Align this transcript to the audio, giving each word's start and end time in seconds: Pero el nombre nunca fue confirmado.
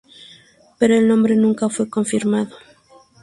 Pero 0.79 0.95
el 0.95 1.07
nombre 1.07 1.35
nunca 1.35 1.69
fue 1.69 1.87
confirmado. 1.87 2.57